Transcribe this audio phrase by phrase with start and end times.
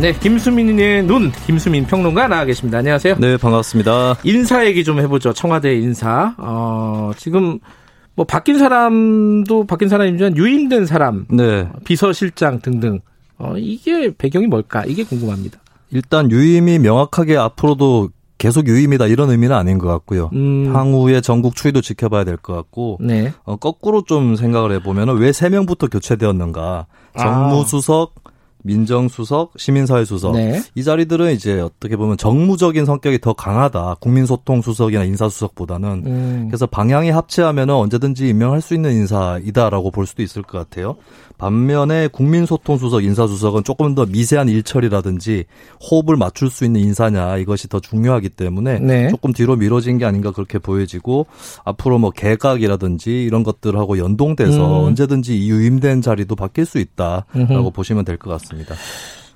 [0.00, 2.78] 네, 김수민의 눈, 김수민 평론가 나와 계십니다.
[2.78, 3.16] 안녕하세요.
[3.20, 4.16] 네, 반갑습니다.
[4.24, 5.32] 인사 얘기 좀 해보죠.
[5.32, 6.34] 청와대 인사.
[6.36, 7.58] 어, 지금
[8.16, 11.68] 뭐 바뀐 사람도 바뀐 사람이지만 유임된 사람, 네.
[11.84, 13.00] 비서실장 등등.
[13.38, 14.84] 어, 이게 배경이 뭘까?
[14.84, 15.58] 이게 궁금합니다.
[15.90, 20.28] 일단 유임이 명확하게 앞으로도 계속 유임이다 이런 의미는 아닌 것 같고요.
[20.34, 20.72] 음.
[20.74, 23.32] 향후에 전국 추이도 지켜봐야 될 것 같고 네.
[23.44, 26.86] 어, 거꾸로 좀 생각을 해보면 왜세 명부터 교체되었는가?
[27.16, 28.14] 정무수석,
[28.64, 30.60] 민정수석, 시민사회수석 네.
[30.74, 33.96] 이 자리들은 이제 어떻게 보면 정무적인 성격이 더 강하다.
[34.00, 36.46] 국민소통수석이나 인사수석보다는 음.
[36.48, 40.96] 그래서 방향이 합치하면 언제든지 임명할 수 있는 인사이다라고 볼 수도 있을 것 같아요.
[41.36, 45.44] 반면에 국민소통수석, 인사수석은 조금 더 미세한 일처리라든지
[45.90, 49.08] 호흡을 맞출 수 있는 인사냐 이것이 더 중요하기 때문에 네.
[49.08, 51.26] 조금 뒤로 미뤄진 게 아닌가 그렇게 보여지고
[51.64, 54.84] 앞으로 뭐 개각이라든지 이런 것들하고 연동돼서 음.
[54.86, 57.70] 언제든지 이 유임된 자리도 바뀔 수 있다라고 음흠.
[57.72, 58.53] 보시면 될 것 같습니다.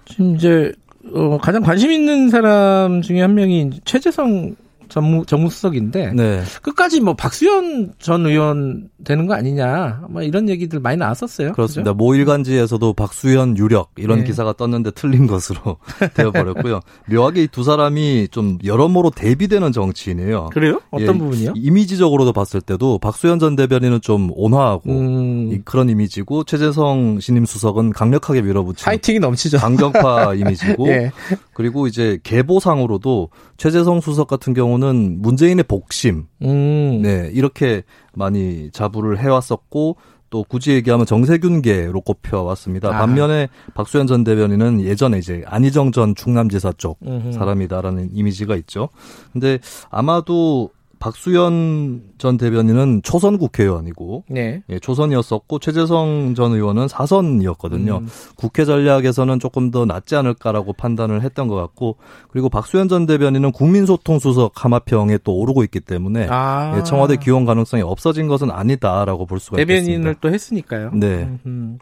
[0.06, 0.72] 지금 이제
[1.12, 4.56] 어, 가장 관심 있는 사람 중에 한 명이 최재성
[5.00, 6.42] 전무 정무수석인데 네.
[6.62, 11.52] 끝까지 뭐 박수현 전 의원 되는 거 아니냐 뭐 이런 얘기들 많이 나왔었어요.
[11.52, 11.92] 그렇습니다.
[11.92, 14.24] 모 일간지에서도 박수현 유력 이런 네.
[14.24, 15.76] 기사가 떴는데 틀린 것으로
[16.14, 16.80] 되어버렸고요.
[17.10, 20.44] 묘하게 이 두 사람이 좀 여러모로 대비되는 정치인이에요.
[20.46, 20.50] 그죠?
[20.54, 20.80] 그래요?
[20.91, 21.52] 어떤 예, 부분이요?
[21.56, 27.91] 이미지적으로도 봤을 때도 박수현 전 대변인은 좀 온화하고 음, 이- 그런 이미지고 최재성 신임 수석은
[27.91, 29.58] 강력하게 밀어붙이는 파이팅이 넘치죠.
[29.58, 31.10] 강경파 이미지고 예.
[31.52, 37.03] 그리고 이제 계보상으로도 최재성 수석 같은 경우는 문재인의 복심 음.
[37.03, 37.82] 네, 이렇게
[38.15, 39.97] 많이 자부를 해왔었고,
[40.31, 42.88] 또 굳이 얘기하면 정세균계로 꼽혀왔습니다.
[42.88, 42.98] 아.
[42.98, 47.32] 반면에 박수현 전 대변인은 예전에 이제 안희정 전 충남지사 쪽 음흠.
[47.32, 48.91] 사람이다라는 이미지가 있죠.
[49.32, 49.59] 근데
[49.91, 54.62] 아마도 박수현 전 대변인은 초선 국회의원이고, 네.
[54.68, 57.98] 예, 초선이었었고 최재성 전 의원은 사선이었거든요.
[57.98, 58.08] 음.
[58.36, 61.96] 국회 전략에서는 조금 더 낫지 않을까라고 판단을 했던 것 같고
[62.30, 66.74] 그리고 박수현 전 대변인은 국민소통 수석 하마평에 또 오르고 있기 때문에 아.
[66.78, 70.18] 예, 청와대 기원 가능성이 없어진 것은 아니다라고 볼 수가 대변인을 있겠습니다.
[70.20, 70.90] 또 했으니까요.
[70.94, 71.28] 네.
[71.46, 71.78] 음.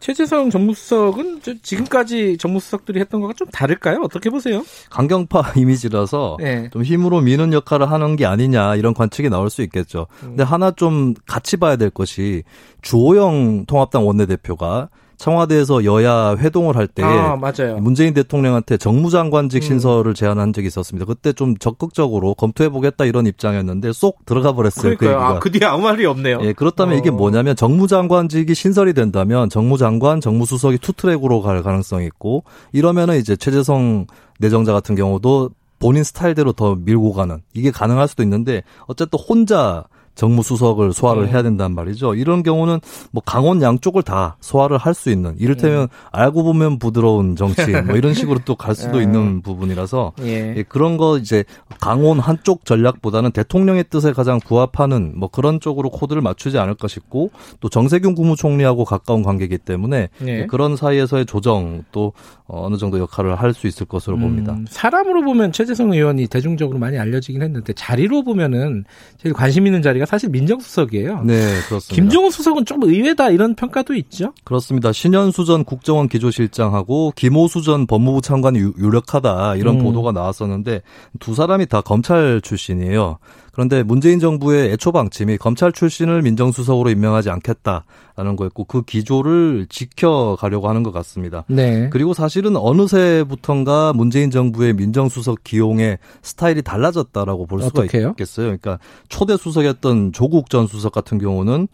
[0.00, 4.00] 최재성 정무수석은 저- 지금까지 정무수석들이 했던 거가 좀 다를까요?
[4.02, 4.62] 어떻게 보세요?
[4.90, 6.68] 강경파 이미지라서 네.
[6.72, 10.06] 좀 힘으로 미는 역할을 하는 게 아니냐 이런 관측이 나올 수 있 겠죠.
[10.22, 10.28] 음.
[10.28, 12.42] 근데 하나 좀 같이 봐야 될 것이
[12.82, 17.78] 주호영 통합당 원내대표가 청와대에서 여야 회동을 할때 아, 맞아요.
[17.80, 19.66] 문재인 대통령한테 정무장관직 음.
[19.66, 21.06] 신설을 제안한 적이 있었습니다.
[21.06, 24.92] 그때 좀 적극적으로 검토해 보겠다 이런 입장이었는데 쏙 들어가 버렸어요.
[24.92, 25.10] 그 그러니까요.
[25.10, 25.36] 얘기가.
[25.36, 26.38] 아, 그 뒤에 아무 말이 없네요.
[26.42, 27.12] 예, 그렇다면 이게 어.
[27.12, 34.06] 뭐냐면 정무장관직이 신설이 된다면 정무장관, 정무수석이 투트랙으로 갈 가능성이 있고 이러면은 이제 최재성
[34.38, 39.84] 내정자 같은 경우도 본인 스타일대로 더 밀고 가는 이게 가능할 수도 있는데 어쨌든 혼자
[40.18, 41.28] 정무수석을 소화를 음.
[41.28, 42.14] 해야 된단 말이죠.
[42.14, 42.80] 이런 경우는
[43.12, 45.88] 뭐 강원 양쪽을 다 소화를 할 수 있는 이를테면 음.
[46.10, 49.02] 알고 보면 부드러운 정치인 뭐 이런 식으로 또 갈 수도 아.
[49.02, 50.54] 있는 부분이라서 예.
[50.56, 51.44] 예, 그런 거 이제
[51.80, 57.30] 강원 한쪽 전략보다는 대통령의 뜻에 가장 부합하는 뭐 그런 쪽으로 코드를 맞추지 않을까 싶고
[57.60, 60.46] 또 정세균 국무총리하고 가까운 관계이기 때문에 예.
[60.46, 62.12] 그런 사이에서의 조정 또
[62.48, 64.52] 어느 정도 역할을 할 수 있을 것으로 봅니다.
[64.52, 68.84] 음, 사람으로 보면 최재성 의원이 대중적으로 많이 알려지긴 했는데 자리로 보면은
[69.16, 71.20] 제일 관심 있는 자리가 사실 민정수석이에요.
[71.24, 71.34] 네,
[71.68, 71.94] 그렇습니다.
[71.94, 74.32] 김종훈 수석은 좀 의외다 이런 평가도 있죠.
[74.42, 74.90] 그렇습니다.
[74.90, 79.84] 신현수 전 국정원 기조실장하고 김호수 전 법무부 장관이 유- 유력하다 이런 음.
[79.84, 80.80] 보도가 나왔었는데
[81.20, 83.18] 두 사람이 다 검찰 출신이에요.
[83.58, 90.84] 그런데 문재인 정부의 애초 방침이 검찰 출신을 민정수석으로 임명하지 않겠다라는 거였고 그 기조를 지켜가려고 하는
[90.84, 91.44] 것 같습니다.
[91.48, 91.90] 네.
[91.90, 98.10] 그리고 사실은 어느새부턴가 문재인 정부의 민정수석 기용의 스타일이 달라졌다라고 볼 수가 어떻게요?
[98.10, 98.46] 있겠어요.
[98.46, 98.78] 그러니까
[99.08, 101.66] 초대 수석이었던 조국 전 수석 같은 경우는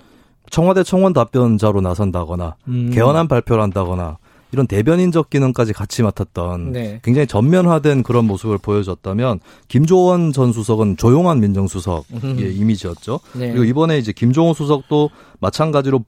[0.49, 2.93] 청와대 청원 답변자로 나선다거나 음.
[2.95, 4.17] 개헌안 발표를 한다거나
[4.55, 7.01] 이런 대변인적 기능까지 같이 맡았던 네.
[7.03, 12.39] 굉장히 전면화된 그런 모습을 보여줬다면 김조원 전 수석은 조용한 민정수석의 음.
[12.39, 13.19] 이미지였죠.
[13.33, 13.49] 네.
[13.49, 15.11] 그리고 이번에 이제 김종호 수석도
[15.41, 16.05] 마찬가지로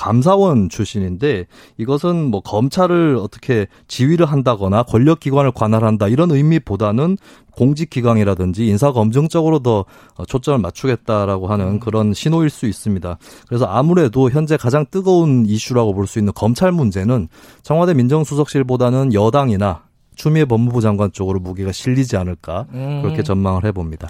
[0.00, 7.18] 감사원 출신인데 이것은 뭐 검찰을 어떻게 지휘를 한다거나 권력기관을 관할한다 이런 의미보다는
[7.52, 9.84] 공직기강이라든지 인사검증적으로 더
[10.26, 13.18] 초점을 맞추겠다라고 하는 그런 신호일 수 있습니다.
[13.46, 17.28] 그래서 아무래도 현재 가장 뜨거운 이슈라고 볼 수 있는 검찰 문제는
[17.62, 19.82] 청와대 민정수석실보다는 여당이나
[20.16, 23.02] 추미애 법무부 장관 쪽으로 무게가 실리지 않을까 음.
[23.02, 24.08] 그렇게 전망을 해봅니다.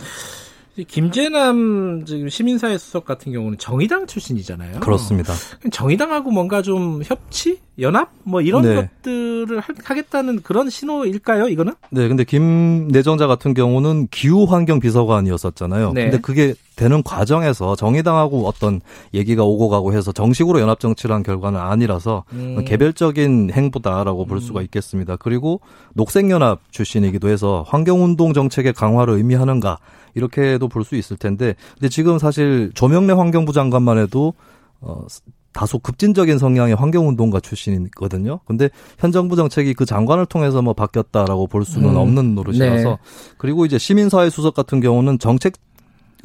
[0.89, 4.81] 김재남 지금 시민사회 수석 같은 경우는 정의당 출신이잖아요.
[4.81, 5.33] 그렇습니다.
[5.71, 8.75] 정의당하고 뭔가 좀 협치, 연합, 뭐 이런 네.
[9.03, 11.49] 것들을 하- 하겠다는 그런 신호일까요?
[11.49, 11.75] 이거는?
[11.91, 15.93] 네, 근데 김 내정자 같은 경우는 기후 환경 비서관이었었잖아요.
[15.93, 16.05] 네.
[16.05, 18.81] 근데 그게 되는 과정에서 정의당하고 어떤
[19.13, 22.65] 얘기가 오고 가고 해서 정식으로 연합 정치를 한 결과는 아니라서 음.
[22.65, 25.17] 개별적인 행보다라고 볼 수가 있겠습니다.
[25.17, 25.61] 그리고
[25.95, 29.79] 녹색연합 출신이기도 해서 환경운동 정책의 강화를 의미하는가
[30.15, 34.35] 이렇게도 볼 수 있을 텐데 근데 지금 사실 조명래 환경부 장관만 해도
[34.81, 35.05] 어
[35.53, 38.39] 다소 급진적인 성향의 환경운동가 출신이거든요.
[38.47, 41.97] 근데 현 정부 정책이 그 장관을 통해서 뭐 바뀌었다라고 볼 수는 음.
[41.97, 42.97] 없는 노릇이라서 네.
[43.37, 45.55] 그리고 이제 시민사회 수석 같은 경우는 정책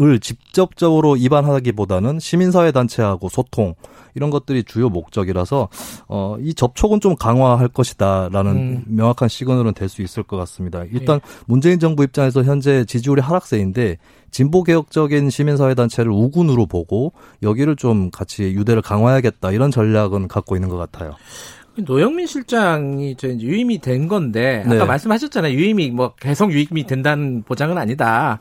[0.02, 3.76] 을 직접적으로 입안하기보다는 시민사회 단체하고 소통
[4.14, 5.70] 이런 것들이 주요 목적이라서
[6.08, 8.84] 어, 이 접촉은 좀 강화할 것이다라는 음.
[8.88, 10.84] 명확한 시그널은 될 수 있을 것 같습니다.
[10.92, 13.98] 일단 문재인 정부 입장에서 현재 지지율이 하락세인데
[14.32, 17.14] 진보 개혁적인 시민사회 단체를 우군으로 보고
[17.44, 21.16] 여기를 좀 같이 유대를 강화해야겠다 이런 전략은 갖고 있는 것 같아요.
[21.78, 24.86] 노영민 실장이 저 이제 유임이 된 건데 아까 네.
[24.86, 25.54] 말씀하셨잖아요.
[25.54, 28.40] 유임이 뭐 계속 유임이 된다는 보장은 아니다.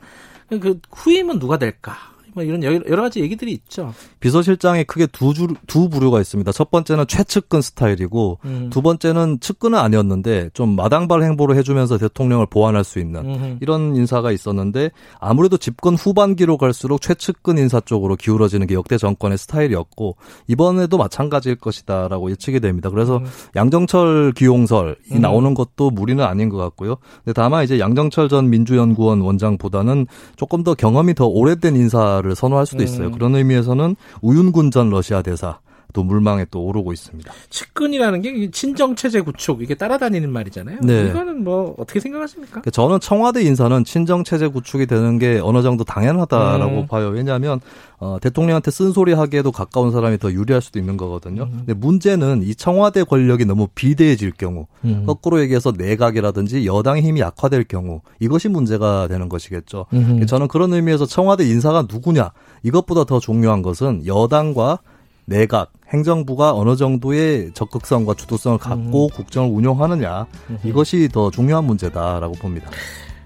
[0.49, 2.14] 그 후임은 누가 될까?
[2.35, 3.95] 뭐 이런 여러 가지 얘기들이 있죠.
[4.21, 6.51] 비서실장에 크게 두, 주, 두 부류가 있습니다.
[6.53, 8.71] 첫 번째는 최측근 스타일이고 음.
[8.71, 13.59] 두 번째는 측근은 아니었는데 좀 마당발 행보를 해주면서 대통령을 보완할 수 있는 음흠.
[13.61, 14.91] 이런 인사가 있었는데
[15.21, 20.17] 아무래도 집권 후반기로 갈수록 최측근 인사 쪽으로 기울어지는 게 역대 정권의 스타일이었고
[20.49, 22.91] 이번에도 마찬가지일 것이다라고 예측이 됩니다.
[22.91, 23.27] 그래서 음.
[23.55, 25.21] 양정철 기용설이 음.
[25.21, 26.97] 나오는 것도 무리는 아닌 것 같고요.
[27.25, 32.65] 근데 다만 이제 양정철 전 민주연구원 원장보다는 조금 더 경험이 더 오래된 인사 를 선호할
[32.67, 33.09] 수도 있어요.
[33.09, 33.13] 음.
[33.13, 35.59] 그런 의미에서는 우윤군 전 러시아 대사
[35.95, 37.33] 또 물망에 또 오르고 있습니다.
[37.49, 40.81] 측근이라는 게 친정 체제 구축 이게 따라다니는 말이잖아요.
[40.83, 41.07] 네.
[41.09, 42.51] 이거는 뭐 어떻게 생각하십니까?
[42.51, 46.87] 그러니까 저는 청와대 인사는 친정 체제 구축이 되는 게 어느 정도 당연하다라고 음.
[46.89, 47.09] 봐요.
[47.09, 47.61] 왜냐하면
[47.99, 51.45] 어, 대통령한테 쓴소리 하기에도 가까운 사람이 더 유리할 수도 있는 거거든요.
[51.45, 51.63] 음.
[51.65, 55.05] 근데 문제는 이 청와대 권력이 너무 비대해질 경우, 음.
[55.07, 59.87] 거꾸로 얘기해서 내각이라든지 여당의 힘이 약화될 경우 이것이 문제가 되는 것이겠죠.
[60.27, 62.33] 저는 그런 의미에서 청와대 인사가 누구냐
[62.65, 64.81] 이것보다 더 중요한 것은 여당과
[65.27, 70.27] 내각 행정부가 어느 정도의 적극성과 주도성을 갖고 국정을 운영하느냐
[70.65, 72.71] 이것이 더 중요한 문제다라고 봅니다.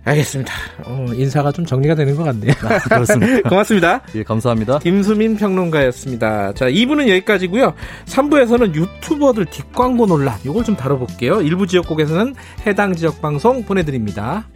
[0.04, 0.52] 알겠습니다.
[0.84, 2.52] 어, 인사가 좀 정리가 되는 것 같네요.
[2.88, 3.40] 그렇습니다.
[3.48, 4.00] 고맙습니다.
[4.14, 4.78] 예, 감사합니다.
[4.78, 6.54] 김수민 평론가였습니다.
[6.54, 7.74] 자, 2부는 여기까지고요.
[8.06, 11.42] 3부에서는 유튜버들 뒷광고 논란 이걸 좀 다뤄볼게요.
[11.42, 12.34] 일부 지역국에서는
[12.66, 14.46] 해당 지역 방송 보내드립니다.